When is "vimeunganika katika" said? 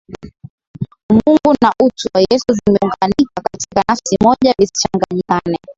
2.65-3.83